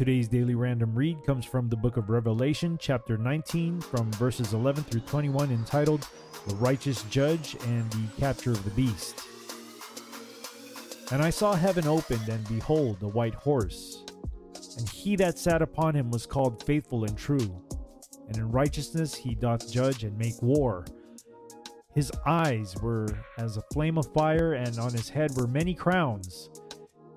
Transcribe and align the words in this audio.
Today's 0.00 0.28
daily 0.28 0.54
random 0.54 0.94
read 0.94 1.22
comes 1.26 1.44
from 1.44 1.68
the 1.68 1.76
book 1.76 1.98
of 1.98 2.08
Revelation, 2.08 2.78
chapter 2.80 3.18
19, 3.18 3.82
from 3.82 4.10
verses 4.12 4.54
11 4.54 4.84
through 4.84 5.02
21, 5.02 5.50
entitled 5.50 6.08
The 6.48 6.54
Righteous 6.54 7.02
Judge 7.10 7.54
and 7.66 7.90
the 7.90 8.08
Capture 8.18 8.52
of 8.52 8.64
the 8.64 8.70
Beast. 8.70 9.20
And 11.12 11.20
I 11.20 11.28
saw 11.28 11.52
heaven 11.52 11.86
opened, 11.86 12.26
and 12.30 12.48
behold, 12.48 13.02
a 13.02 13.08
white 13.08 13.34
horse. 13.34 14.02
And 14.78 14.88
he 14.88 15.16
that 15.16 15.38
sat 15.38 15.60
upon 15.60 15.94
him 15.94 16.10
was 16.10 16.24
called 16.24 16.64
Faithful 16.64 17.04
and 17.04 17.18
True, 17.18 17.62
and 18.26 18.38
in 18.38 18.50
righteousness 18.50 19.14
he 19.14 19.34
doth 19.34 19.70
judge 19.70 20.04
and 20.04 20.16
make 20.16 20.40
war. 20.40 20.86
His 21.94 22.10
eyes 22.24 22.74
were 22.80 23.06
as 23.36 23.58
a 23.58 23.64
flame 23.70 23.98
of 23.98 24.10
fire, 24.14 24.54
and 24.54 24.78
on 24.78 24.92
his 24.92 25.10
head 25.10 25.32
were 25.36 25.46
many 25.46 25.74
crowns 25.74 26.48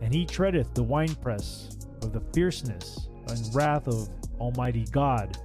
and 0.00 0.12
he 0.12 0.24
treadeth 0.24 0.72
the 0.74 0.82
winepress 0.82 1.76
of 2.02 2.12
the 2.12 2.20
fierceness 2.32 3.08
and 3.28 3.54
wrath 3.54 3.88
of 3.88 4.08
Almighty 4.40 4.84
God. 4.90 5.38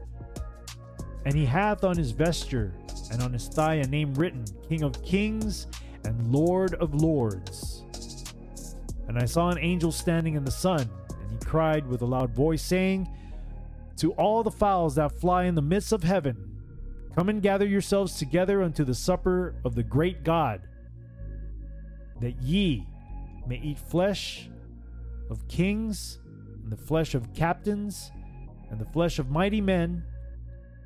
And 1.26 1.36
he 1.36 1.46
hath 1.46 1.84
on 1.84 1.98
his 1.98 2.12
vesture 2.12 2.74
and 3.12 3.22
on 3.22 3.34
his 3.34 3.48
thigh 3.48 3.76
a 3.76 3.88
name 3.88 4.14
written, 4.16 4.46
King 4.68 4.84
of 4.84 5.04
Kings 5.04 5.68
and 6.04 6.32
Lord 6.32 6.74
of 6.76 6.94
Lords. 6.96 7.84
And 9.08 9.18
I 9.18 9.26
saw 9.26 9.50
an 9.50 9.58
angel 9.60 9.92
standing 9.92 10.36
in 10.36 10.46
the 10.46 10.52
sun, 10.52 10.90
and 11.10 11.32
he 11.32 11.46
cried 11.46 11.86
with 11.86 12.02
a 12.02 12.06
loud 12.06 12.34
voice, 12.34 12.62
saying, 12.62 13.10
To 13.98 14.14
all 14.14 14.44
the 14.44 14.52
fowls 14.52 14.96
that 14.96 15.20
fly 15.20 15.44
in 15.44 15.56
the 15.56 15.62
midst 15.62 15.92
of 15.92 16.04
heaven, 16.04 16.62
come 17.16 17.30
and 17.30 17.42
gather 17.42 17.66
yourselves 17.66 18.18
together 18.18 18.64
unto 18.64 18.84
the 18.84 18.96
supper 18.96 19.56
of 19.66 19.76
the 19.76 19.84
great 19.84 20.24
God, 20.24 20.62
that 22.22 22.42
ye 22.42 22.88
may 23.48 23.58
eat 23.58 23.80
flesh 23.80 24.50
of 25.30 25.48
kings, 25.48 26.20
and 26.64 26.72
the 26.72 26.78
flesh 26.78 27.16
of 27.16 27.34
captains, 27.34 28.12
and 28.70 28.80
the 28.80 28.86
flesh 28.86 29.20
of 29.20 29.30
mighty 29.30 29.62
men, 29.62 30.04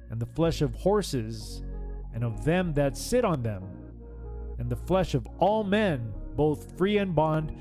and 0.09 0.19
the 0.19 0.25
flesh 0.25 0.61
of 0.61 0.73
horses, 0.75 1.63
and 2.13 2.23
of 2.23 2.45
them 2.45 2.73
that 2.73 2.95
sit 2.95 3.25
on 3.25 3.43
them, 3.43 3.63
and 4.57 4.69
the 4.69 4.75
flesh 4.75 5.13
of 5.13 5.27
all 5.39 5.63
men, 5.63 6.13
both 6.35 6.77
free 6.77 6.97
and 6.97 7.15
bond, 7.15 7.55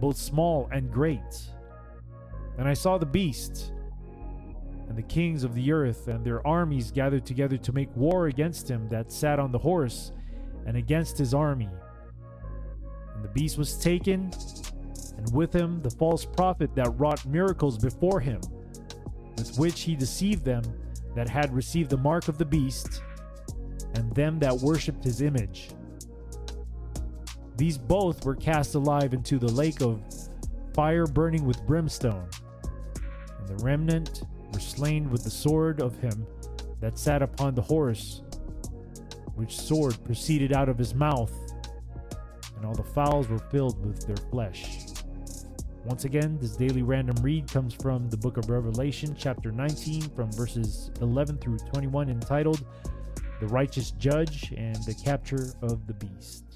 both 0.00 0.16
small 0.16 0.68
and 0.72 0.90
great. 0.90 1.20
And 2.58 2.68
I 2.68 2.74
saw 2.74 2.98
the 2.98 3.06
beast, 3.06 3.72
and 4.88 4.96
the 4.96 5.02
kings 5.02 5.44
of 5.44 5.54
the 5.54 5.72
earth, 5.72 6.08
and 6.08 6.24
their 6.24 6.46
armies 6.46 6.90
gathered 6.90 7.24
together 7.24 7.56
to 7.58 7.72
make 7.72 7.94
war 7.96 8.26
against 8.26 8.70
him 8.70 8.88
that 8.88 9.10
sat 9.10 9.38
on 9.38 9.52
the 9.52 9.58
horse, 9.58 10.12
and 10.66 10.76
against 10.76 11.18
his 11.18 11.34
army. 11.34 11.70
And 13.22 13.30
the 13.30 13.40
beast 13.40 13.56
was 13.56 13.78
taken, 13.78 14.32
and 15.16 15.32
with 15.32 15.52
him 15.52 15.80
the 15.80 15.90
false 15.90 16.24
prophet 16.24 16.74
that 16.74 16.98
wrought 16.98 17.24
miracles 17.24 17.78
before 17.78 18.18
him, 18.18 18.40
with 19.36 19.56
which 19.58 19.82
he 19.82 19.94
deceived 19.94 20.44
them 20.44 20.64
that 21.14 21.28
had 21.28 21.54
received 21.54 21.90
the 21.90 21.96
mark 21.96 22.26
of 22.26 22.36
the 22.36 22.44
beast, 22.44 23.00
and 23.94 24.12
them 24.16 24.40
that 24.40 24.52
worshipped 24.56 25.04
his 25.04 25.22
image. 25.22 25.68
These 27.56 27.78
both 27.78 28.24
were 28.24 28.34
cast 28.34 28.74
alive 28.74 29.14
into 29.14 29.38
the 29.38 29.52
lake 29.52 29.82
of 29.82 30.02
fire 30.74 31.06
burning 31.06 31.44
with 31.44 31.64
brimstone, 31.64 32.28
and 33.38 33.48
the 33.48 33.62
remnant 33.62 34.24
were 34.52 34.58
slain 34.58 35.10
with 35.10 35.22
the 35.22 35.30
sword 35.30 35.80
of 35.80 35.96
him 35.98 36.26
that 36.80 36.98
sat 36.98 37.22
upon 37.22 37.54
the 37.54 37.62
horse, 37.62 38.22
which 39.36 39.56
sword 39.56 39.96
proceeded 40.02 40.52
out 40.52 40.68
of 40.68 40.76
his 40.76 40.92
mouth, 40.92 41.32
and 42.62 42.68
all 42.68 42.74
the 42.76 42.90
fowls 42.92 43.28
were 43.28 43.40
filled 43.40 43.84
with 43.84 44.06
their 44.06 44.16
flesh. 44.30 44.86
Once 45.84 46.04
again, 46.04 46.38
this 46.40 46.54
daily 46.54 46.82
random 46.82 47.16
read 47.20 47.50
comes 47.50 47.74
from 47.74 48.08
the 48.08 48.16
book 48.16 48.36
of 48.36 48.48
Revelation, 48.48 49.16
chapter 49.18 49.50
19, 49.50 50.02
from 50.10 50.30
verses 50.30 50.92
11 51.00 51.38
through 51.38 51.58
21, 51.58 52.08
entitled 52.08 52.64
The 53.40 53.48
Righteous 53.48 53.90
Judge 53.92 54.54
and 54.56 54.76
the 54.84 54.94
Capture 54.94 55.52
of 55.60 55.88
the 55.88 55.94
Beast. 55.94 56.51